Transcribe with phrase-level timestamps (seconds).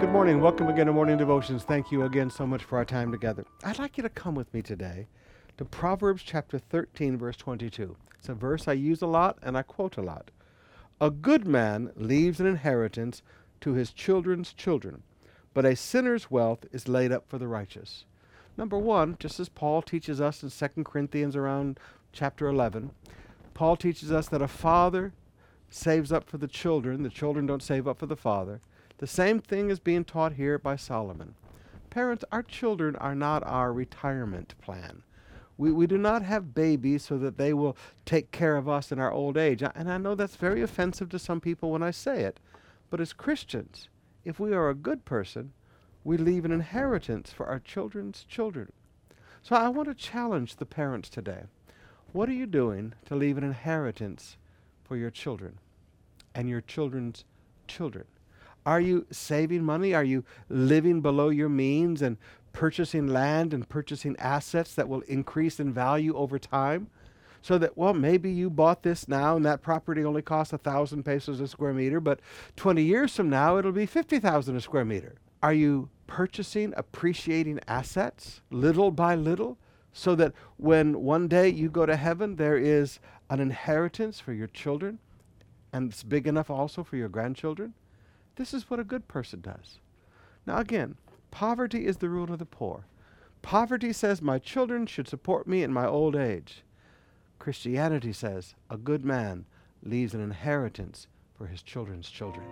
[0.00, 0.40] Good morning.
[0.40, 1.62] Welcome again to Morning Devotions.
[1.62, 3.44] Thank you again so much for our time together.
[3.62, 5.08] I'd like you to come with me today
[5.58, 7.94] to Proverbs chapter 13, verse 22.
[8.18, 10.30] It's a verse I use a lot and I quote a lot.
[11.02, 13.20] A good man leaves an inheritance
[13.60, 15.02] to his children's children,
[15.52, 18.06] but a sinner's wealth is laid up for the righteous.
[18.56, 21.78] Number one, just as Paul teaches us in 2 Corinthians around
[22.10, 22.92] chapter 11,
[23.52, 25.12] Paul teaches us that a father
[25.68, 28.62] saves up for the children, the children don't save up for the father.
[29.00, 31.34] The same thing is being taught here by Solomon.
[31.88, 35.04] Parents, our children are not our retirement plan.
[35.56, 38.98] We, we do not have babies so that they will take care of us in
[38.98, 39.62] our old age.
[39.62, 42.40] And I know that's very offensive to some people when I say it.
[42.90, 43.88] But as Christians,
[44.26, 45.54] if we are a good person,
[46.04, 48.70] we leave an inheritance for our children's children.
[49.40, 51.44] So I want to challenge the parents today.
[52.12, 54.36] What are you doing to leave an inheritance
[54.84, 55.58] for your children
[56.34, 57.24] and your children's
[57.66, 58.04] children?
[58.66, 59.94] Are you saving money?
[59.94, 62.16] Are you living below your means and
[62.52, 66.88] purchasing land and purchasing assets that will increase in value over time?
[67.42, 71.04] So that, well, maybe you bought this now and that property only costs a thousand
[71.04, 72.20] pesos a square meter, but
[72.56, 75.14] 20 years from now it'll be 50,000 a square meter.
[75.42, 79.56] Are you purchasing, appreciating assets little by little
[79.92, 84.48] so that when one day you go to heaven, there is an inheritance for your
[84.48, 84.98] children
[85.72, 87.72] and it's big enough also for your grandchildren?
[88.40, 89.80] This is what a good person does.
[90.46, 90.96] Now, again,
[91.30, 92.86] poverty is the rule of the poor.
[93.42, 96.62] Poverty says my children should support me in my old age.
[97.38, 99.44] Christianity says a good man
[99.82, 102.46] leaves an inheritance for his children's children.